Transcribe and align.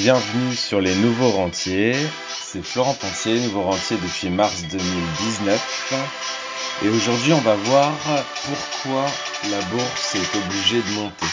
Bienvenue 0.00 0.54
sur 0.54 0.80
les 0.80 0.94
nouveaux 0.94 1.30
rentiers. 1.30 1.96
C'est 2.30 2.62
Florent 2.62 2.94
Pontier, 2.94 3.40
nouveau 3.40 3.62
rentier 3.62 3.96
depuis 3.96 4.30
mars 4.30 4.62
2019. 4.70 5.92
Et 6.84 6.88
aujourd'hui, 6.88 7.32
on 7.32 7.40
va 7.40 7.56
voir 7.56 7.92
pourquoi 8.44 9.06
la 9.50 9.60
bourse 9.62 10.14
est 10.14 10.36
obligée 10.36 10.82
de 10.82 11.00
monter. 11.00 11.26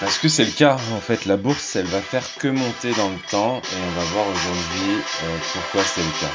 Parce 0.00 0.18
que 0.18 0.28
c'est 0.28 0.44
le 0.44 0.50
cas, 0.50 0.76
en 0.94 1.00
fait, 1.00 1.24
la 1.24 1.38
bourse, 1.38 1.76
elle 1.76 1.86
va 1.86 2.02
faire 2.02 2.26
que 2.36 2.48
monter 2.48 2.92
dans 2.92 3.08
le 3.08 3.18
temps, 3.30 3.56
et 3.56 3.76
on 3.86 3.90
va 3.98 4.04
voir 4.04 4.26
aujourd'hui 4.28 4.98
euh, 5.22 5.38
pourquoi 5.54 5.82
c'est 5.82 6.02
le 6.02 6.20
cas. 6.20 6.34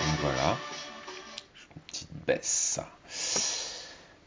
Donc 0.00 0.20
voilà, 0.22 0.56
une 1.76 1.82
petite 1.82 2.08
baisse. 2.26 2.80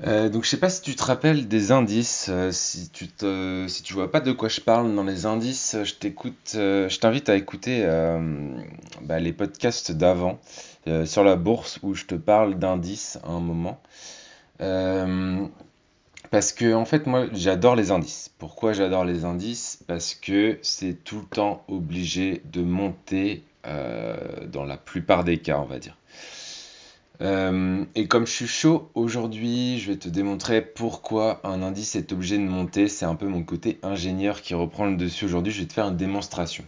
Euh, 0.06 0.30
donc 0.30 0.44
je 0.44 0.50
sais 0.50 0.60
pas 0.60 0.70
si 0.70 0.82
tu 0.82 0.96
te 0.96 1.04
rappelles 1.04 1.48
des 1.48 1.72
indices, 1.72 2.28
euh, 2.30 2.52
si 2.52 2.90
tu 2.90 3.08
te, 3.08 3.66
si 3.68 3.82
tu 3.82 3.94
vois 3.94 4.12
pas 4.12 4.20
de 4.20 4.32
quoi 4.32 4.48
je 4.48 4.62
parle 4.62 4.94
dans 4.94 5.04
les 5.04 5.26
indices, 5.26 5.76
je 5.84 5.94
t'écoute, 5.96 6.54
euh, 6.56 6.88
je 6.88 7.00
t'invite 7.00 7.30
à 7.30 7.36
écouter 7.36 7.84
bah, 9.02 9.20
les 9.20 9.34
podcasts 9.34 9.92
d'avant 9.92 10.40
sur 11.06 11.24
la 11.24 11.36
bourse 11.36 11.80
où 11.84 11.96
je 11.96 12.06
te 12.06 12.16
parle 12.16 12.56
d'indices 12.60 13.18
à 13.24 13.32
un 13.32 13.40
moment. 13.40 13.82
parce 16.30 16.52
que 16.52 16.74
en 16.74 16.86
fait 16.86 17.08
moi 17.08 17.26
j'adore 17.34 17.76
les 17.76 17.92
indices. 17.92 18.30
Pourquoi 18.38 18.74
j'adore 18.74 19.06
les 19.06 19.26
indices? 19.26 19.80
Parce 19.88 20.14
que 20.14 20.60
c'est 20.62 21.04
tout 21.04 21.20
le 21.20 21.26
temps 21.26 21.64
obligé 21.68 22.42
de 22.46 22.62
monter 22.62 23.44
dans 23.64 24.64
la 24.64 24.78
plupart 24.78 25.24
des 25.24 25.40
cas 25.40 25.60
on 25.60 25.66
va 25.66 25.80
dire. 25.80 25.98
Euh, 27.22 27.84
et 27.96 28.08
comme 28.08 28.28
je 28.28 28.32
suis 28.32 28.48
chaud 28.48 28.92
aujourd'hui, 28.94 29.80
je 29.80 29.92
vais 29.92 29.98
te 29.98 30.10
démontrer 30.10 30.62
pourquoi 30.62 31.40
un 31.44 31.64
indice 31.64 31.96
est 31.96 32.12
obligé 32.12 32.38
de 32.38 32.44
monter. 32.44 32.88
C'est 32.88 33.06
un 33.06 33.16
peu 33.16 33.28
mon 33.28 33.44
côté 33.44 33.80
ingénieur 33.84 34.42
qui 34.42 34.54
reprend 34.54 34.86
le 34.86 34.96
dessus 34.96 35.26
aujourd'hui. 35.26 35.52
Je 35.52 35.62
vais 35.62 35.68
te 35.68 35.74
faire 35.74 35.88
une 35.88 35.98
démonstration. 35.98 36.64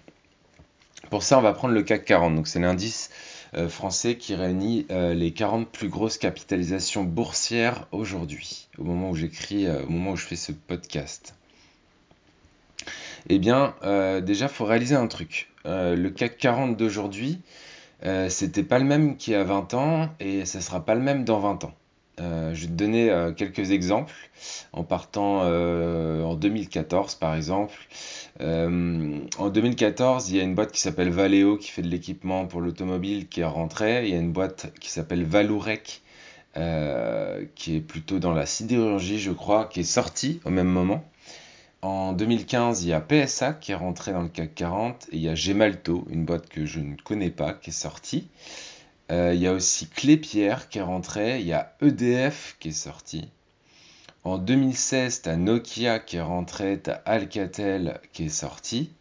Pour 1.09 1.23
ça, 1.23 1.37
on 1.37 1.41
va 1.41 1.53
prendre 1.53 1.73
le 1.73 1.83
CAC 1.83 2.05
40. 2.05 2.35
Donc 2.35 2.47
c'est 2.47 2.59
l'indice 2.59 3.09
euh, 3.55 3.69
français 3.69 4.15
qui 4.15 4.35
réunit 4.35 4.85
euh, 4.91 5.13
les 5.13 5.31
40 5.31 5.67
plus 5.67 5.89
grosses 5.89 6.17
capitalisations 6.17 7.03
boursières 7.03 7.87
aujourd'hui, 7.91 8.67
au 8.77 8.83
moment 8.83 9.11
où 9.11 9.15
j'écris, 9.15 9.69
au 9.69 9.89
moment 9.89 10.11
où 10.11 10.15
je 10.15 10.25
fais 10.25 10.35
ce 10.35 10.51
podcast. 10.51 11.35
Eh 13.27 13.37
bien, 13.37 13.75
déjà, 14.23 14.45
il 14.45 14.51
faut 14.51 14.65
réaliser 14.65 14.95
un 14.95 15.07
truc. 15.07 15.51
le 15.65 16.07
CAC 16.07 16.37
40 16.37 16.77
d'aujourd'hui, 16.77 17.41
euh, 18.05 18.29
c'était 18.29 18.63
pas 18.63 18.79
le 18.79 18.85
même 18.85 19.17
qu'il 19.17 19.33
y 19.33 19.35
a 19.35 19.43
20 19.43 19.73
ans 19.73 20.09
et 20.19 20.45
ce 20.45 20.61
sera 20.61 20.85
pas 20.85 20.95
le 20.95 21.01
même 21.01 21.25
dans 21.25 21.39
20 21.39 21.65
ans. 21.65 21.73
Euh, 22.21 22.53
je 22.53 22.63
vais 22.63 22.67
te 22.67 22.73
donner 22.73 23.09
euh, 23.09 23.31
quelques 23.31 23.71
exemples 23.71 24.13
en 24.73 24.83
partant 24.83 25.41
en 25.41 26.35
2014 26.35 27.15
par 27.15 27.35
exemple. 27.35 27.75
en 28.39 29.49
2014, 29.49 30.29
il 30.29 30.37
y 30.37 30.39
a 30.39 30.43
une 30.43 30.55
boîte 30.55 30.71
qui 30.71 30.81
s'appelle 30.81 31.09
Valeo 31.09 31.57
qui 31.57 31.69
fait 31.71 31.81
de 31.81 31.89
l'équipement 31.89 32.45
pour 32.45 32.61
l'automobile 32.61 33.27
qui 33.27 33.41
est 33.41 33.45
rentrée. 33.45 34.07
Il 34.07 34.13
y 34.13 34.15
a 34.15 34.19
une 34.19 34.31
boîte 34.31 34.71
qui 34.79 34.89
s'appelle 34.89 35.23
Valourec 35.23 36.01
qui 37.55 37.75
est 37.75 37.81
plutôt 37.81 38.19
dans 38.19 38.33
la 38.33 38.45
sidérurgie, 38.45 39.19
je 39.19 39.31
crois, 39.31 39.65
qui 39.65 39.81
est 39.81 39.83
sortie 39.83 40.41
au 40.45 40.49
même 40.49 40.67
moment. 40.67 41.03
En 41.81 42.11
2015, 42.11 42.83
il 42.83 42.89
y 42.89 42.93
a 42.93 42.99
PSA 42.99 43.53
qui 43.53 43.71
est 43.71 43.75
rentré 43.75 44.11
dans 44.11 44.21
le 44.21 44.27
CAC 44.27 44.53
40 44.53 45.07
et 45.11 45.15
il 45.15 45.21
y 45.21 45.29
a 45.29 45.35
Gemalto, 45.35 46.05
une 46.09 46.25
boîte 46.25 46.49
que 46.49 46.65
je 46.65 46.81
ne 46.81 46.95
connais 46.95 47.29
pas, 47.29 47.53
qui 47.53 47.69
est 47.69 47.73
sortie. 47.73 48.27
Euh, 49.11 49.33
il 49.33 49.39
y 49.41 49.47
a 49.47 49.53
aussi 49.53 49.87
Clépierre 49.87 50.67
qui 50.67 50.79
est 50.79 50.83
rentré, 50.83 51.39
il 51.39 51.47
y 51.47 51.53
a 51.53 51.73
EDF 51.81 52.57
qui 52.59 52.69
est 52.69 52.71
sorti. 52.71 53.29
En 54.25 54.37
2016, 54.37 55.21
tu 55.21 55.29
as 55.29 55.37
Nokia 55.37 55.99
qui 55.99 56.17
est 56.17 56.21
rentré, 56.21 56.81
tu 56.83 56.89
as 56.89 57.01
Alcatel 57.05 58.01
qui 58.11 58.25
est 58.25 58.29
sorti, 58.29 58.91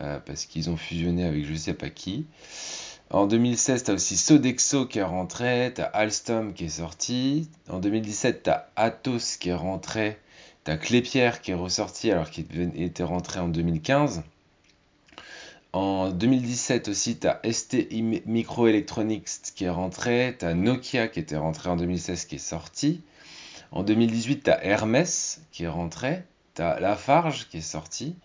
euh, 0.00 0.18
parce 0.24 0.46
qu'ils 0.46 0.70
ont 0.70 0.78
fusionné 0.78 1.24
avec 1.24 1.44
je 1.44 1.54
sais 1.54 1.74
pas 1.74 1.90
qui. 1.90 2.26
En 3.10 3.26
2016, 3.26 3.84
tu 3.84 3.90
as 3.90 3.94
aussi 3.94 4.16
Sodexo 4.16 4.86
qui 4.86 4.98
est 4.98 5.02
rentré, 5.02 5.72
tu 5.74 5.82
as 5.82 5.84
Alstom 5.84 6.54
qui 6.54 6.64
est 6.64 6.68
sorti. 6.80 7.50
En 7.68 7.78
2017, 7.78 8.44
tu 8.44 8.50
as 8.50 8.70
Atos 8.76 9.36
qui 9.38 9.50
est 9.50 9.54
rentré, 9.54 10.18
T'as 10.64 10.78
Clépierre 10.78 11.42
qui 11.42 11.50
est 11.50 11.54
ressorti 11.54 12.10
alors 12.10 12.30
qu'il 12.30 12.46
était 12.76 13.02
rentré 13.02 13.38
en 13.38 13.48
2015. 13.48 14.22
En 15.74 16.10
2017 16.10 16.88
aussi, 16.88 17.18
tu 17.18 17.26
as 17.26 17.40
ST 17.52 17.88
Microelectronics 18.24 19.28
qui 19.54 19.64
est 19.64 19.70
rentré, 19.70 20.34
tu 20.38 20.46
as 20.46 20.54
Nokia 20.54 21.08
qui 21.08 21.20
était 21.20 21.36
rentré 21.36 21.68
en 21.68 21.76
2016 21.76 22.24
qui 22.24 22.36
est 22.36 22.38
sorti. 22.38 23.02
En 23.72 23.82
2018, 23.82 24.44
tu 24.44 24.50
as 24.50 24.64
Hermès 24.64 25.42
qui 25.52 25.64
est 25.64 25.68
rentré, 25.68 26.22
tu 26.54 26.62
as 26.62 26.80
Lafarge 26.80 27.48
qui 27.48 27.58
est 27.58 27.60
sorti, 27.60 28.16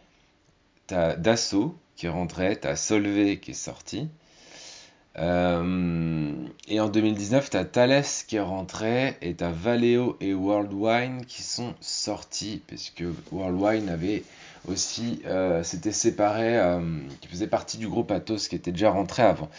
tu 0.87 0.93
as 0.93 1.17
Dassault 1.17 1.75
qui 1.97 2.05
est 2.05 2.09
rentré, 2.09 2.57
tu 2.57 2.67
as 2.67 2.77
Solvay 2.77 3.39
qui 3.39 3.51
est 3.51 3.53
sorti. 3.53 4.07
Euh, 5.17 6.33
et 6.67 6.79
en 6.79 6.87
2019, 6.87 7.49
tu 7.49 7.57
as 7.57 7.65
Thales 7.65 8.03
qui 8.27 8.35
est 8.35 8.41
rentré 8.41 9.17
et 9.21 9.35
tu 9.35 9.43
as 9.43 9.51
Valeo 9.51 10.17
et 10.21 10.33
Worldwine 10.33 11.25
qui 11.25 11.41
sont 11.41 11.73
sortis, 11.81 12.61
parce 12.67 12.89
que 12.91 13.13
Worldwine 13.31 13.89
avait 13.89 14.23
aussi, 14.67 15.21
euh, 15.25 15.63
s'était 15.63 15.91
séparé, 15.91 16.57
euh, 16.57 16.99
qui 17.21 17.27
faisait 17.27 17.47
partie 17.47 17.77
du 17.77 17.87
groupe 17.87 18.11
Atos 18.11 18.47
qui 18.47 18.55
était 18.55 18.71
déjà 18.71 18.91
rentré 18.91 19.23
avant. 19.23 19.49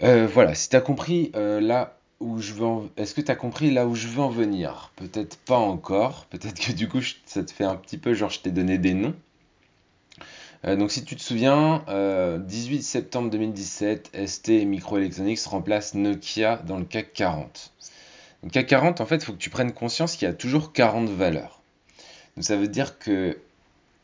voilà, 0.00 0.54
si 0.54 0.68
tu 0.68 0.76
as 0.76 0.80
compris 0.80 1.32
là 1.34 1.96
je 2.38 2.52
Est-ce 2.96 3.14
que 3.14 3.20
tu 3.22 3.30
as 3.30 3.36
compris 3.36 3.70
là 3.70 3.86
où 3.86 3.94
je 3.94 4.08
veux 4.08 4.20
en 4.20 4.28
venir? 4.28 4.92
Peut-être 4.96 5.38
pas 5.38 5.56
encore, 5.56 6.26
peut-être 6.26 6.60
que 6.60 6.72
du 6.72 6.88
coup 6.88 7.00
ça 7.24 7.42
te 7.42 7.50
fait 7.50 7.64
un 7.64 7.76
petit 7.76 7.98
peu 7.98 8.14
genre 8.14 8.30
je 8.30 8.40
t'ai 8.40 8.50
donné 8.50 8.78
des 8.78 8.94
noms. 8.94 9.14
Euh, 10.66 10.76
donc 10.76 10.90
si 10.90 11.04
tu 11.04 11.16
te 11.16 11.22
souviens, 11.22 11.84
18 11.86 11.88
euh, 11.88 12.82
septembre 12.82 13.30
2017, 13.30 14.10
ST 14.26 14.48
Microelectronics 14.66 15.42
remplace 15.44 15.94
Nokia 15.94 16.56
dans 16.66 16.78
le 16.78 16.84
CAC 16.84 17.12
40. 17.14 17.72
Le 18.42 18.50
CAC 18.50 18.66
40, 18.66 19.00
en 19.00 19.06
fait, 19.06 19.16
il 19.16 19.24
faut 19.24 19.32
que 19.32 19.38
tu 19.38 19.50
prennes 19.50 19.72
conscience 19.72 20.16
qu'il 20.16 20.28
y 20.28 20.30
a 20.30 20.34
toujours 20.34 20.72
40 20.72 21.08
valeurs. 21.08 21.60
Donc 22.36 22.44
ça 22.44 22.56
veut 22.56 22.68
dire 22.68 22.98
que 22.98 23.38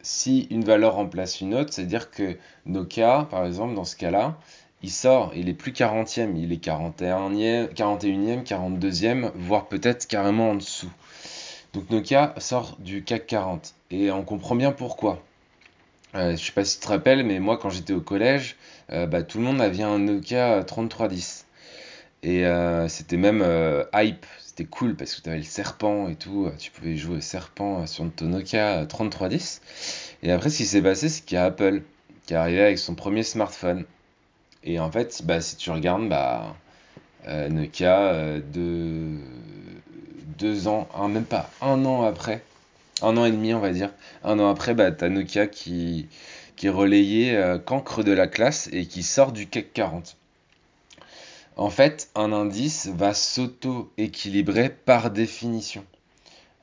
si 0.01 0.47
une 0.51 0.65
valeur 0.65 0.95
remplace 0.95 1.41
une 1.41 1.55
autre, 1.55 1.73
c'est-à-dire 1.73 2.11
que 2.11 2.37
Nokia, 2.65 3.27
par 3.31 3.45
exemple, 3.45 3.75
dans 3.75 3.85
ce 3.85 3.97
cas-là, 3.97 4.39
il 4.83 4.91
sort, 4.91 5.33
il 5.35 5.49
est 5.49 5.55
plus 5.55 5.73
40e, 5.73 6.37
il 6.37 6.53
est 6.53 6.65
41e, 6.65 7.75
41e, 7.75 8.45
42e, 8.45 9.33
voire 9.35 9.67
peut-être 9.67 10.07
carrément 10.07 10.51
en 10.51 10.55
dessous. 10.55 10.91
Donc 11.73 11.91
Nokia 11.91 12.35
sort 12.39 12.77
du 12.79 13.05
CAC 13.05 13.27
40. 13.27 13.75
Et 13.91 14.11
on 14.11 14.23
comprend 14.23 14.55
bien 14.55 14.73
pourquoi. 14.73 15.23
Euh, 16.17 16.33
je 16.37 16.45
sais 16.45 16.53
pas 16.53 16.65
si 16.65 16.79
tu 16.79 16.85
te 16.85 16.89
rappelles, 16.89 17.25
mais 17.25 17.41
moi 17.41 17.59
quand 17.59 17.71
j'étais 17.71 17.93
au 17.93 18.01
collège, 18.01 18.57
euh, 18.91 19.07
bah, 19.07 19.23
tout 19.23 19.39
le 19.39 19.45
monde 19.45 19.61
avait 19.61 19.83
un 19.83 19.99
Nokia 19.99 20.65
3310. 20.65 21.47
Et 22.23 22.47
euh, 22.47 22.89
c'était 22.89 23.19
même 23.19 23.45
hype, 23.95 24.27
c'était 24.45 24.65
cool 24.65 24.97
parce 24.97 25.15
que 25.15 25.23
tu 25.23 25.29
avais 25.29 25.39
le 25.39 25.45
serpent 25.45 26.09
et 26.09 26.17
tout, 26.17 26.51
tu 26.59 26.71
pouvais 26.71 26.97
jouer 26.97 27.21
serpent 27.21 27.87
sur 27.87 28.11
ton 28.13 28.27
Nokia 28.27 28.87
3310. 28.87 29.61
Et 30.23 30.33
après, 30.33 30.51
ce 30.51 30.59
qui 30.59 30.67
s'est 30.67 30.83
passé, 30.83 31.09
c'est 31.09 31.25
qu'il 31.25 31.37
y 31.37 31.39
a 31.39 31.45
Apple 31.45 31.83
qui 32.27 32.35
est 32.35 32.37
arrivé 32.37 32.63
avec 32.63 32.79
son 32.79 32.95
premier 32.95 33.23
smartphone. 33.23 33.85
Et 34.65 34.81
en 34.81 34.91
fait, 34.91 35.23
bah, 35.25 35.41
si 35.41 35.57
tu 35.57 35.71
regardes, 35.71 36.09
bah, 36.09 36.57
Nokia, 37.51 38.41
deux, 38.41 39.19
deux 40.39 40.69
ans, 40.69 40.89
même 41.09 41.25
pas 41.25 41.51
un 41.61 41.85
an 41.85 42.03
après, 42.05 42.43
un 43.03 43.17
an 43.17 43.25
et 43.25 43.31
demi, 43.31 43.55
on 43.55 43.61
va 43.61 43.71
dire. 43.71 43.93
Un 44.25 44.39
an 44.39 44.49
après, 44.49 44.75
bah, 44.75 44.91
t'as 44.91 45.09
Nokia 45.09 45.47
qui, 45.47 46.09
qui 46.57 46.67
est 46.67 46.71
relayé 46.71 47.37
euh, 47.37 47.59
cancre 47.59 48.03
de 48.03 48.13
la 48.13 48.27
classe 48.27 48.69
et 48.73 48.87
qui 48.87 49.03
sort 49.03 49.33
du 49.33 49.47
CAC 49.47 49.73
40. 49.73 50.17
En 51.57 51.71
fait, 51.71 52.11
un 52.15 52.33
indice 52.33 52.89
va 52.89 53.15
s'auto-équilibrer 53.15 54.69
par 54.71 55.11
définition. 55.11 55.85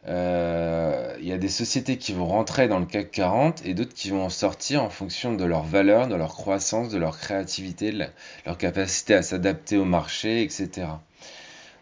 Euh, 0.08 1.16
il 1.20 1.28
y 1.28 1.32
a 1.32 1.38
des 1.38 1.50
sociétés 1.50 1.98
qui 1.98 2.12
vont 2.12 2.26
rentrer 2.26 2.68
dans 2.68 2.80
le 2.80 2.86
CAC 2.86 3.10
40 3.12 3.66
et 3.66 3.74
d'autres 3.74 3.94
qui 3.94 4.10
vont 4.10 4.24
en 4.24 4.30
sortir 4.30 4.84
en 4.84 4.90
fonction 4.90 5.34
de 5.34 5.46
leur 5.46 5.64
valeur, 5.64 6.08
de 6.08 6.16
leur 6.16 6.34
croissance, 6.34 6.90
de 6.90 6.98
leur 6.98 7.18
créativité, 7.18 7.92
de 7.92 8.06
leur 8.46 8.58
capacité 8.58 9.14
à 9.14 9.22
s'adapter 9.22 9.78
au 9.78 9.86
marché, 9.86 10.44
etc. 10.44 10.88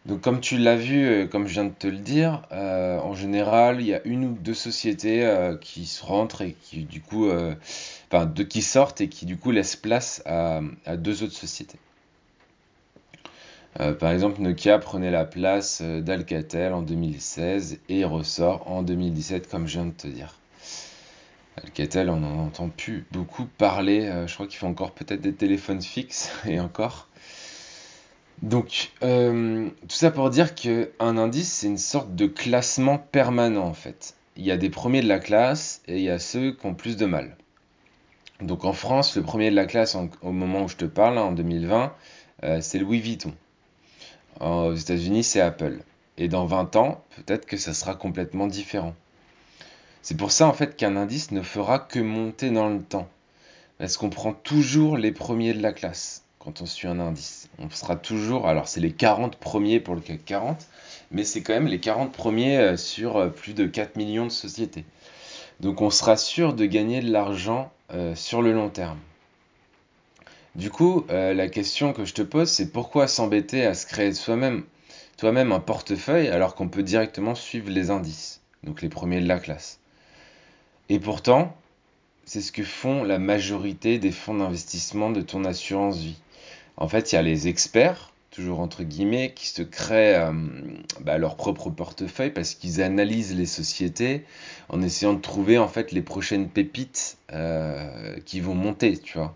Donc 0.06 0.22
comme 0.22 0.42
tu 0.42 0.58
l'as 0.58 0.76
vu, 0.76 1.06
euh, 1.06 1.28
comme 1.28 1.48
je 1.48 1.54
viens 1.54 1.66
de 1.66 1.74
te 1.74 1.86
le 1.86 1.98
dire, 1.98 2.42
euh, 2.52 3.00
en 3.00 3.14
général, 3.14 3.82
il 3.82 3.88
y 3.88 3.94
a 3.94 4.02
une 4.06 4.26
ou 4.26 4.34
deux 4.34 4.56
sociétés 4.56 5.24
euh, 5.24 5.56
qui 5.56 5.86
se 5.86 6.04
rentrent 6.04 6.42
et 6.42 6.56
qui 6.64 6.86
du 6.86 7.02
coup, 7.02 7.30
enfin, 8.12 8.32
qui 8.50 8.62
sortent 8.64 9.02
et 9.02 9.10
qui 9.10 9.26
du 9.26 9.38
coup 9.38 9.52
laissent 9.52 9.76
place 9.76 10.24
à, 10.26 10.62
deux 10.98 11.24
autres 11.24 11.34
sociétés. 11.34 11.78
par 14.00 14.12
exemple, 14.12 14.42
Nokia 14.42 14.80
prenait 14.80 15.12
la 15.12 15.26
place 15.26 15.82
d'Alcatel 15.82 16.74
en 16.74 16.82
2016 16.82 17.80
et 17.88 18.04
ressort 18.04 18.68
en 18.70 18.82
2017, 18.82 19.50
comme 19.50 19.68
je 19.68 19.74
viens 19.74 19.86
de 19.86 19.92
te 19.92 20.08
dire. 20.08 20.36
Alcatel, 21.58 22.10
on 22.10 22.18
n'en 22.18 22.46
entend 22.46 22.70
plus 22.70 23.06
beaucoup 23.12 23.46
parler. 23.46 24.12
je 24.26 24.34
crois 24.34 24.48
qu'ils 24.48 24.58
font 24.58 24.70
encore 24.70 24.92
peut-être 24.92 25.22
des 25.22 25.34
téléphones 25.34 25.82
fixes 25.82 26.32
et 26.48 26.60
encore. 26.60 27.08
Donc, 28.42 28.92
euh, 29.04 29.70
tout 29.88 29.96
ça 29.96 30.10
pour 30.10 30.32
dire 30.32 30.56
qu'un 30.56 30.88
indice, 31.00 31.52
c'est 31.52 31.68
une 31.68 31.78
sorte 31.78 32.16
de 32.16 32.26
classement 32.26 32.98
permanent 32.98 33.66
en 33.66 33.74
fait. 33.74 34.16
Il 34.36 34.44
y 34.44 34.52
a 34.52 34.58
des 34.58 34.72
premiers 34.72 35.04
de 35.04 35.08
la 35.08 35.20
classe 35.20 35.82
et 35.88 35.98
il 35.98 36.04
y 36.04 36.10
a 36.10 36.18
ceux 36.18 36.54
qui 36.54 36.66
ont 36.66 36.74
plus 36.74 36.98
de 36.98 37.06
mal. 37.06 37.38
Donc 38.42 38.66
en 38.66 38.74
France, 38.74 39.16
le 39.16 39.22
premier 39.22 39.52
de 39.52 39.56
la 39.56 39.66
classe 39.66 39.96
au 40.24 40.32
moment 40.32 40.64
où 40.64 40.68
je 40.68 40.76
te 40.76 40.86
parle, 40.86 41.20
en 41.20 41.32
2020, 41.32 41.94
c'est 42.62 42.80
Louis 42.80 43.00
Vuitton. 43.00 43.34
Aux 44.40 44.74
États-Unis, 44.74 45.24
c'est 45.24 45.42
Apple. 45.42 45.84
Et 46.18 46.28
dans 46.28 46.46
20 46.46 46.76
ans, 46.76 47.04
peut-être 47.18 47.46
que 47.46 47.58
ça 47.58 47.76
sera 47.76 47.94
complètement 47.94 48.48
différent. 48.48 48.96
C'est 50.02 50.18
pour 50.18 50.32
ça 50.32 50.48
en 50.48 50.54
fait 50.54 50.76
qu'un 50.76 50.96
indice 50.96 51.30
ne 51.30 51.44
fera 51.44 51.78
que 51.78 52.00
monter 52.00 52.50
dans 52.50 52.70
le 52.70 52.82
temps. 52.82 53.08
Parce 53.78 53.98
qu'on 53.98 54.10
prend 54.10 54.34
toujours 54.34 54.98
les 54.98 55.12
premiers 55.12 55.54
de 55.54 55.62
la 55.62 55.74
classe 55.74 56.24
quand 56.44 56.62
on 56.62 56.66
suit 56.66 56.88
un 56.88 57.00
indice. 57.00 57.50
On 57.60 57.70
sera 57.70 57.96
toujours, 57.96 58.48
alors 58.48 58.68
c'est 58.68 58.80
les 58.80 58.92
40 58.92 59.36
premiers 59.36 59.80
pour 59.80 59.94
le 59.94 60.02
CAC 60.02 60.26
40, 60.26 60.68
mais 61.12 61.24
c'est 61.24 61.42
quand 61.42 61.54
même 61.54 61.68
les 61.68 61.80
40 61.80 62.12
premiers 62.12 62.58
euh, 62.58 62.78
sur 62.78 63.18
euh, 63.18 63.30
plus 63.30 63.54
de 63.54 63.66
4 63.66 63.96
millions 63.96 64.26
de 64.26 64.32
sociétés. 64.32 64.86
Donc 65.60 65.82
on 65.82 65.92
sera 65.92 66.18
sûr 66.18 66.54
de 66.54 66.66
gagner 66.66 67.02
de 67.02 67.12
l'argent 67.12 67.72
euh, 67.94 68.16
sur 68.16 68.42
le 68.42 68.54
long 68.54 68.70
terme. 68.70 68.98
Du 70.56 70.70
coup, 70.70 71.06
la 71.08 71.48
question 71.48 71.94
que 71.94 72.04
je 72.04 72.14
te 72.14 72.22
pose, 72.22 72.50
c'est 72.50 72.74
pourquoi 72.74 73.08
s'embêter 73.08 73.66
à 73.66 73.74
se 73.74 73.86
créer 73.86 74.14
soi-même, 74.14 74.66
toi-même 75.16 75.54
un 75.54 75.62
portefeuille 75.62 76.28
alors 76.28 76.56
qu'on 76.56 76.68
peut 76.68 76.84
directement 76.84 77.36
suivre 77.36 77.70
les 77.70 77.90
indices, 77.90 78.42
donc 78.66 78.82
les 78.82 78.90
premiers 78.90 79.22
de 79.22 79.30
la 79.30 79.40
classe? 79.40 79.80
Et 80.90 81.00
pourtant, 81.00 81.56
c'est 82.26 82.42
ce 82.42 82.52
que 82.52 82.66
font 82.66 83.06
la 83.06 83.18
majorité 83.18 83.98
des 83.98 84.12
fonds 84.12 84.34
d'investissement 84.34 85.10
de 85.10 85.22
ton 85.22 85.46
assurance 85.46 86.00
vie. 86.00 86.18
En 86.82 86.88
fait, 86.88 87.12
il 87.12 87.16
y 87.16 87.18
a 87.20 87.22
les 87.22 87.48
experts, 87.48 88.12
toujours 88.32 88.60
entre 88.60 88.82
guillemets, 88.82 89.34
qui 89.36 89.48
se 89.48 89.62
créent 89.62 90.16
euh, 90.16 90.34
bah, 91.02 91.20
leur 91.20 91.36
propre 91.36 91.70
portefeuille 91.70 92.32
parce 92.32 92.56
qu'ils 92.56 92.82
analysent 92.82 93.36
les 93.36 93.46
sociétés 93.46 94.26
en 94.68 94.82
essayant 94.82 95.14
de 95.14 95.22
trouver 95.22 95.60
en 95.60 95.68
fait 95.68 95.92
les 95.92 96.02
prochaines 96.02 96.50
pépites 96.50 97.20
euh, 97.34 98.18
qui 98.26 98.40
vont 98.40 98.56
monter, 98.56 98.98
tu 98.98 99.20
vois. 99.20 99.36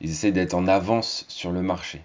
Ils 0.00 0.10
essaient 0.10 0.32
d'être 0.32 0.54
en 0.54 0.66
avance 0.66 1.24
sur 1.28 1.52
le 1.52 1.62
marché. 1.62 2.02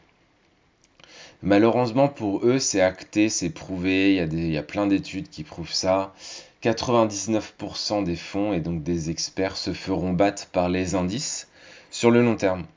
Malheureusement 1.41 2.07
pour 2.07 2.45
eux, 2.45 2.59
c'est 2.59 2.81
acté, 2.81 3.29
c'est 3.29 3.49
prouvé, 3.49 4.11
il 4.11 4.17
y, 4.17 4.19
a 4.19 4.25
il 4.25 4.51
y 4.51 4.59
a 4.59 4.63
plein 4.63 4.85
d'études 4.85 5.31
qui 5.31 5.43
prouvent 5.43 5.73
ça. 5.73 6.13
99% 6.61 8.03
des 8.03 8.15
fonds 8.15 8.53
et 8.53 8.59
donc 8.59 8.83
des 8.83 9.09
experts 9.09 9.57
se 9.57 9.73
feront 9.73 10.13
battre 10.13 10.45
par 10.45 10.69
les 10.69 10.93
indices 10.93 11.47
sur 11.89 12.11
le 12.11 12.23
long 12.23 12.35
terme. 12.35 12.67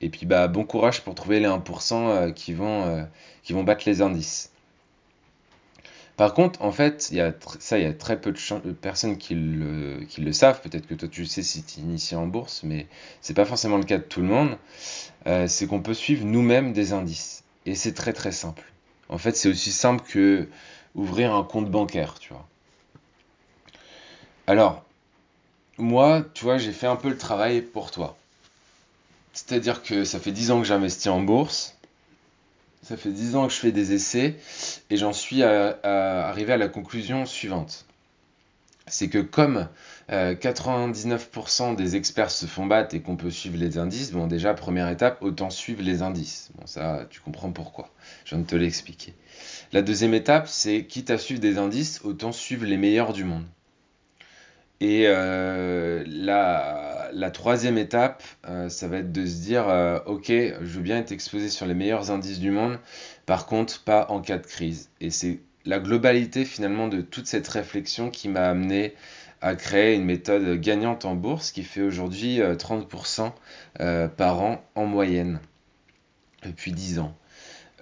Et 0.00 0.08
puis 0.08 0.26
bah 0.26 0.48
bon 0.48 0.64
courage 0.64 1.02
pour 1.02 1.14
trouver 1.14 1.40
les 1.40 1.46
1% 1.46 2.08
euh, 2.08 2.32
qui 2.32 2.52
vont, 2.54 2.86
euh, 2.86 3.04
qui 3.42 3.52
vont 3.52 3.64
battre 3.64 3.84
les 3.86 4.02
indices. 4.02 4.50
Par 6.20 6.34
contre, 6.34 6.60
en 6.60 6.70
fait, 6.70 7.00
ça, 7.60 7.78
il 7.78 7.82
y 7.82 7.86
a 7.86 7.94
très 7.94 8.20
peu 8.20 8.32
de, 8.32 8.72
personnes 8.72 9.16
qui 9.16 9.34
le, 9.34 10.32
savent. 10.32 10.60
Peut-être 10.60 10.86
que 10.86 10.94
toi 10.94 11.08
tu 11.08 11.24
sais 11.24 11.42
si 11.42 11.62
tu 11.62 11.80
es 11.80 11.82
initié 11.82 12.14
en 12.14 12.26
bourse, 12.26 12.62
mais 12.62 12.88
c'est 13.22 13.32
pas 13.32 13.46
forcément 13.46 13.78
le 13.78 13.84
cas 13.84 13.96
de 13.96 14.02
tout 14.02 14.20
le 14.20 14.26
monde. 14.26 14.58
Euh, 15.26 15.46
c'est 15.48 15.66
qu'on 15.66 15.80
peut 15.80 15.94
suivre 15.94 16.26
nous-mêmes 16.26 16.74
des 16.74 16.92
indices. 16.92 17.42
Et 17.64 17.74
c'est 17.74 17.94
très 17.94 18.12
très 18.12 18.32
simple. 18.32 18.70
En 19.08 19.16
fait, 19.16 19.34
c'est 19.34 19.48
aussi 19.48 19.72
simple 19.72 20.04
que 20.06 20.46
ouvrir 20.94 21.34
un 21.34 21.42
compte 21.42 21.70
bancaire, 21.70 22.18
tu 22.18 22.34
vois. 22.34 22.46
Alors, 24.46 24.84
moi, 25.78 26.22
tu 26.34 26.44
vois, 26.44 26.58
j'ai 26.58 26.72
fait 26.72 26.86
un 26.86 26.96
peu 26.96 27.08
le 27.08 27.16
travail 27.16 27.62
pour 27.62 27.90
toi. 27.90 28.18
C'est-à-dire 29.32 29.82
que 29.82 30.04
ça 30.04 30.18
fait 30.18 30.32
10 30.32 30.50
ans 30.50 30.60
que 30.60 30.66
j'investis 30.66 31.08
en 31.08 31.20
bourse, 31.20 31.76
ça 32.82 32.96
fait 32.96 33.10
10 33.10 33.36
ans 33.36 33.46
que 33.46 33.52
je 33.52 33.58
fais 33.58 33.72
des 33.72 33.92
essais, 33.92 34.36
et 34.90 34.96
j'en 34.96 35.12
suis 35.12 35.42
arrivé 35.42 36.52
à 36.52 36.56
la 36.56 36.68
conclusion 36.68 37.26
suivante. 37.26 37.86
C'est 38.90 39.08
que 39.08 39.18
comme 39.18 39.68
99% 40.10 41.72
euh, 41.72 41.74
des 41.76 41.96
experts 41.96 42.30
se 42.30 42.46
font 42.46 42.66
battre 42.66 42.94
et 42.94 43.00
qu'on 43.00 43.16
peut 43.16 43.30
suivre 43.30 43.56
les 43.56 43.78
indices, 43.78 44.10
bon 44.10 44.26
déjà, 44.26 44.54
première 44.54 44.88
étape, 44.88 45.18
autant 45.22 45.50
suivre 45.50 45.82
les 45.82 46.02
indices. 46.02 46.50
Bon 46.56 46.66
ça, 46.66 47.06
tu 47.08 47.20
comprends 47.20 47.52
pourquoi. 47.52 47.90
Je 48.24 48.34
viens 48.34 48.42
de 48.42 48.48
te 48.48 48.56
l'expliquer. 48.56 49.14
La 49.72 49.82
deuxième 49.82 50.14
étape, 50.14 50.48
c'est 50.48 50.84
quitte 50.84 51.10
à 51.10 51.18
suivre 51.18 51.40
des 51.40 51.58
indices, 51.58 52.00
autant 52.02 52.32
suivre 52.32 52.66
les 52.66 52.76
meilleurs 52.76 53.12
du 53.12 53.22
monde. 53.22 53.44
Et 54.80 55.04
euh, 55.06 56.02
la, 57.12 57.30
troisième 57.30 57.78
étape, 57.78 58.22
euh, 58.48 58.68
ça 58.68 58.88
va 58.88 58.98
être 58.98 59.12
de 59.12 59.26
se 59.26 59.42
dire, 59.42 59.68
euh, 59.68 59.98
ok, 60.06 60.26
je 60.28 60.54
veux 60.60 60.82
bien 60.82 60.98
être 60.98 61.12
exposé 61.12 61.48
sur 61.48 61.66
les 61.66 61.74
meilleurs 61.74 62.10
indices 62.10 62.38
du 62.38 62.50
monde, 62.50 62.78
par 63.26 63.46
contre, 63.46 63.82
pas 63.82 64.06
en 64.10 64.20
cas 64.20 64.38
de 64.38 64.46
crise. 64.46 64.90
Et 65.00 65.10
c'est 65.10 65.40
la 65.64 65.78
globalité 65.78 66.44
finalement 66.44 66.88
de 66.88 67.00
toute 67.00 67.26
cette 67.26 67.48
réflexion 67.48 68.10
qui 68.10 68.28
m'a 68.28 68.48
amené 68.48 68.94
à 69.42 69.54
créer 69.54 69.94
une 69.94 70.04
méthode 70.04 70.60
gagnante 70.60 71.04
en 71.04 71.14
bourse 71.14 71.52
qui 71.52 71.62
fait 71.62 71.82
aujourd'hui 71.82 72.40
30% 72.40 73.32
par 74.16 74.40
an 74.42 74.62
en 74.74 74.86
moyenne 74.86 75.40
depuis 76.42 76.72
10 76.72 76.98
ans. 76.98 77.14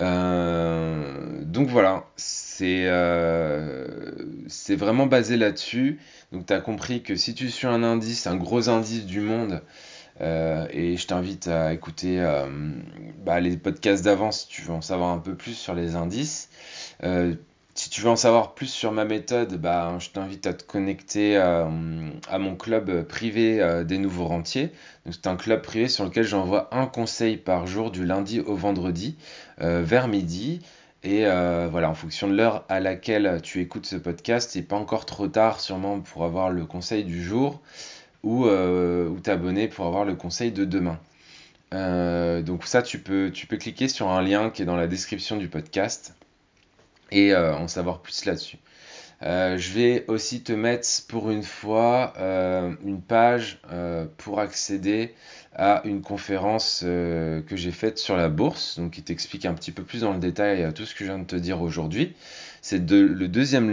Donc 0.00 1.68
voilà, 1.68 2.04
euh, 2.62 4.10
c'est 4.48 4.76
vraiment 4.76 5.06
basé 5.06 5.36
là-dessus. 5.36 6.00
Donc 6.32 6.46
tu 6.46 6.52
as 6.52 6.60
compris 6.60 7.02
que 7.02 7.16
si 7.16 7.34
tu 7.34 7.50
suis 7.50 7.66
un 7.66 7.82
indice, 7.82 8.26
un 8.26 8.36
gros 8.36 8.68
indice 8.68 9.06
du 9.06 9.20
monde, 9.20 9.62
euh, 10.20 10.66
et 10.72 10.96
je 10.96 11.06
t'invite 11.06 11.48
à 11.48 11.72
écouter 11.72 12.20
euh, 12.20 12.46
bah, 13.24 13.40
les 13.40 13.56
podcasts 13.56 14.04
d'avant 14.04 14.32
si 14.32 14.48
tu 14.48 14.62
veux 14.62 14.72
en 14.72 14.80
savoir 14.80 15.10
un 15.10 15.18
peu 15.18 15.34
plus 15.34 15.54
sur 15.54 15.74
les 15.74 15.94
indices. 15.96 16.48
Si 17.88 17.94
tu 17.94 18.02
veux 18.02 18.10
en 18.10 18.16
savoir 18.16 18.52
plus 18.52 18.66
sur 18.66 18.92
ma 18.92 19.06
méthode, 19.06 19.54
bah, 19.54 19.96
je 19.98 20.10
t'invite 20.10 20.46
à 20.46 20.52
te 20.52 20.62
connecter 20.62 21.38
à 21.38 22.38
mon 22.38 22.54
club 22.54 23.06
privé 23.06 23.82
des 23.86 23.96
nouveaux 23.96 24.26
rentiers. 24.26 24.72
C'est 25.10 25.26
un 25.26 25.36
club 25.36 25.62
privé 25.62 25.88
sur 25.88 26.04
lequel 26.04 26.24
j'envoie 26.24 26.68
un 26.70 26.84
conseil 26.84 27.38
par 27.38 27.66
jour 27.66 27.90
du 27.90 28.04
lundi 28.04 28.40
au 28.40 28.56
vendredi 28.56 29.16
vers 29.58 30.06
midi. 30.06 30.60
Et 31.04 31.26
euh, 31.26 31.68
voilà, 31.70 31.88
en 31.88 31.94
fonction 31.94 32.28
de 32.28 32.34
l'heure 32.34 32.64
à 32.68 32.80
laquelle 32.80 33.40
tu 33.42 33.60
écoutes 33.60 33.86
ce 33.86 33.96
podcast, 33.96 34.50
c'est 34.52 34.62
pas 34.62 34.76
encore 34.76 35.06
trop 35.06 35.28
tard 35.28 35.60
sûrement 35.60 36.00
pour 36.00 36.24
avoir 36.24 36.50
le 36.50 36.66
conseil 36.66 37.04
du 37.04 37.22
jour 37.22 37.62
ou, 38.24 38.46
euh, 38.46 39.08
t'abonner 39.22 39.68
pour 39.68 39.86
avoir 39.86 40.04
le 40.04 40.14
conseil 40.14 40.50
de 40.52 40.64
demain. 40.64 40.98
Euh, 41.72 42.42
donc 42.42 42.66
ça, 42.66 42.82
tu 42.82 42.98
peux 42.98 43.30
cliquer 43.30 43.88
sur 43.88 44.08
un 44.10 44.22
lien 44.22 44.50
qui 44.50 44.62
est 44.62 44.66
dans 44.66 44.76
la 44.76 44.88
description 44.88 45.36
du 45.36 45.48
podcast 45.48 46.14
et 47.10 47.34
en 47.34 47.68
savoir 47.68 48.00
plus 48.00 48.24
là-dessus. 48.24 48.58
je 49.22 49.72
vais 49.72 50.04
aussi 50.08 50.42
te 50.42 50.52
mettre 50.52 50.86
pour 51.08 51.30
une 51.30 51.42
fois 51.42 52.14
une 52.18 53.00
page 53.00 53.60
pour 54.18 54.40
accéder 54.40 55.14
à 55.58 55.82
une 55.84 56.02
conférence 56.02 56.82
euh, 56.84 57.42
que 57.42 57.56
j'ai 57.56 57.72
faite 57.72 57.98
sur 57.98 58.16
la 58.16 58.28
bourse, 58.28 58.78
donc 58.78 58.92
qui 58.92 59.02
t'explique 59.02 59.44
un 59.44 59.54
petit 59.54 59.72
peu 59.72 59.82
plus 59.82 60.02
dans 60.02 60.12
le 60.12 60.20
détail 60.20 60.62
euh, 60.62 60.70
tout 60.70 60.86
ce 60.86 60.94
que 60.94 61.00
je 61.00 61.10
viens 61.10 61.18
de 61.18 61.24
te 61.24 61.34
dire 61.34 61.60
aujourd'hui. 61.60 62.14
C'est 62.62 62.90
le, 62.90 63.28
deuxième 63.28 63.68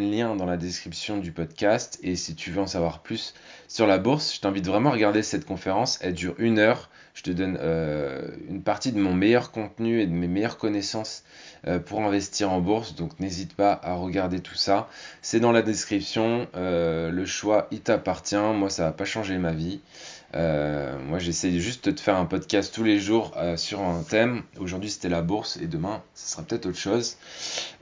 lien 0.00 0.36
dans 0.36 0.46
la 0.46 0.56
description 0.56 1.18
du 1.18 1.32
podcast. 1.32 1.98
Et 2.02 2.16
si 2.16 2.34
tu 2.34 2.50
veux 2.50 2.60
en 2.60 2.66
savoir 2.66 3.00
plus 3.00 3.34
sur 3.68 3.86
la 3.86 3.98
bourse, 3.98 4.34
je 4.34 4.40
t'invite 4.40 4.66
vraiment 4.66 4.90
à 4.90 4.92
regarder 4.92 5.22
cette 5.22 5.44
conférence. 5.44 5.98
Elle 6.02 6.14
dure 6.14 6.34
une 6.38 6.58
heure. 6.58 6.90
Je 7.14 7.22
te 7.22 7.30
donne 7.30 7.58
euh, 7.60 8.28
une 8.48 8.62
partie 8.62 8.90
de 8.90 8.98
mon 8.98 9.12
meilleur 9.12 9.50
contenu 9.50 10.00
et 10.00 10.06
de 10.06 10.12
mes 10.12 10.28
meilleures 10.28 10.56
connaissances 10.56 11.24
pour 11.86 12.02
investir 12.02 12.50
en 12.50 12.60
bourse. 12.60 12.96
Donc 12.96 13.20
n'hésite 13.20 13.54
pas 13.54 13.78
à 13.84 13.94
regarder 13.94 14.40
tout 14.40 14.56
ça. 14.56 14.88
C'est 15.20 15.38
dans 15.38 15.52
la 15.52 15.62
description. 15.62 16.48
le 16.54 17.24
choix, 17.24 17.68
il 17.70 17.80
t'appartient. 17.80 18.34
Moi, 18.34 18.68
ça 18.70 18.84
va 18.84 18.92
pas 18.92 19.04
changer 19.04 19.38
ma 19.38 19.52
vie. 19.52 19.80
Euh, 20.34 20.98
moi, 20.98 21.18
j'essaie 21.18 21.58
juste 21.60 21.88
de 21.88 22.00
faire 22.00 22.16
un 22.16 22.24
podcast 22.24 22.74
tous 22.74 22.84
les 22.84 22.98
jours 22.98 23.32
euh, 23.36 23.56
sur 23.56 23.80
un 23.80 24.02
thème. 24.02 24.42
Aujourd'hui, 24.58 24.90
c'était 24.90 25.08
la 25.08 25.22
bourse 25.22 25.58
et 25.58 25.66
demain, 25.66 26.02
ce 26.14 26.32
sera 26.32 26.42
peut-être 26.42 26.66
autre 26.66 26.78
chose. 26.78 27.16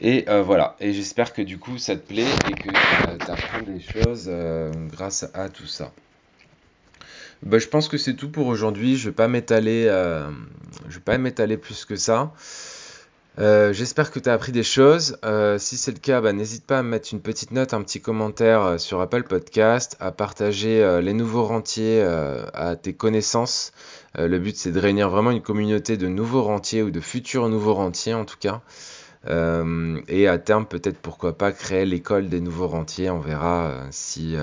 Et 0.00 0.28
euh, 0.28 0.42
voilà. 0.42 0.76
Et 0.80 0.92
j'espère 0.92 1.32
que 1.32 1.42
du 1.42 1.58
coup, 1.58 1.78
ça 1.78 1.94
te 1.96 2.06
plaît 2.06 2.26
et 2.48 2.54
que 2.54 2.70
tu 2.70 3.30
apprends 3.30 3.62
des 3.62 3.80
choses 3.80 4.30
grâce 4.90 5.28
à 5.34 5.48
tout 5.48 5.66
ça. 5.66 5.92
Bah, 7.42 7.58
je 7.58 7.68
pense 7.68 7.88
que 7.88 7.96
c'est 7.96 8.14
tout 8.14 8.30
pour 8.30 8.48
aujourd'hui. 8.48 8.96
Je 8.96 9.04
je 9.04 9.08
vais 9.08 11.00
pas 11.04 11.18
m'étaler 11.18 11.56
plus 11.56 11.84
que 11.84 11.96
ça. 11.96 12.32
Euh, 13.38 13.72
j'espère 13.72 14.10
que 14.10 14.18
tu 14.18 14.28
as 14.28 14.32
appris 14.32 14.52
des 14.52 14.62
choses. 14.62 15.16
Euh, 15.24 15.58
si 15.58 15.76
c'est 15.76 15.92
le 15.92 15.98
cas, 15.98 16.20
bah, 16.20 16.32
n'hésite 16.32 16.66
pas 16.66 16.80
à 16.80 16.82
me 16.82 16.88
mettre 16.88 17.10
une 17.12 17.20
petite 17.20 17.52
note, 17.52 17.72
un 17.72 17.82
petit 17.82 18.00
commentaire 18.00 18.62
euh, 18.62 18.78
sur 18.78 19.00
Apple 19.00 19.22
Podcast, 19.22 19.96
à 20.00 20.10
partager 20.10 21.00
les 21.00 21.12
nouveaux 21.14 21.44
rentiers 21.44 22.02
à 22.02 22.76
tes 22.76 22.92
connaissances. 22.92 23.72
le 24.16 24.38
but, 24.38 24.56
c'est 24.56 24.72
de 24.72 24.80
réunir 24.80 25.08
vraiment 25.10 25.30
une 25.30 25.42
communauté 25.42 25.96
de 25.96 26.08
nouveaux 26.08 26.42
rentiers 26.42 26.82
ou 26.82 26.90
de 26.90 27.00
futurs 27.00 27.48
nouveaux 27.48 27.74
rentiers 27.74 28.14
en 28.14 28.24
tout 28.24 28.38
cas. 28.38 28.60
et 29.26 30.28
à 30.28 30.38
terme, 30.38 30.66
peut-être 30.66 30.98
pourquoi 30.98 31.36
pas 31.36 31.52
créer 31.52 31.84
l'école 31.86 32.28
des 32.28 32.40
nouveaux 32.40 32.68
rentiers. 32.68 33.10
On 33.10 33.20
verra 33.20 33.74
si, 33.90 34.36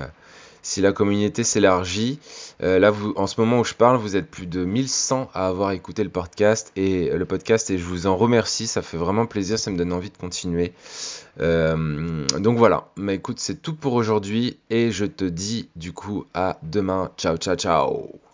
si 0.67 0.81
la 0.81 0.91
communauté 0.91 1.45
s'élargit. 1.45 2.19
Euh, 2.61 2.77
là, 2.77 2.91
en 3.15 3.25
ce 3.25 3.39
moment 3.39 3.61
où 3.61 3.63
je 3.63 3.73
parle, 3.73 3.95
vous 3.95 4.17
êtes 4.17 4.29
plus 4.29 4.47
de 4.47 4.65
1100 4.65 5.29
à 5.33 5.47
avoir 5.47 5.71
écouté 5.71 6.03
le 6.03 6.09
podcast 6.09 6.73
et 6.75 7.09
le 7.09 7.25
podcast 7.25 7.69
et 7.69 7.77
je 7.77 7.85
vous 7.85 8.05
en 8.05 8.17
remercie. 8.17 8.67
Ça 8.67 8.81
fait 8.81 8.97
vraiment 8.97 9.25
plaisir, 9.25 9.57
ça 9.57 9.71
me 9.71 9.77
donne 9.77 9.93
envie 9.93 10.09
de 10.09 10.17
continuer. 10.17 10.73
Euh, 11.39 12.25
donc 12.39 12.57
voilà. 12.57 12.89
Mais 12.97 13.15
écoute, 13.15 13.39
c'est 13.39 13.61
tout 13.61 13.75
pour 13.75 13.93
aujourd'hui 13.93 14.57
et 14.69 14.91
je 14.91 15.05
te 15.05 15.23
dis 15.23 15.69
du 15.77 15.93
coup 15.93 16.25
à 16.33 16.59
demain. 16.63 17.11
Ciao, 17.17 17.37
ciao, 17.37 17.55
ciao. 17.55 18.26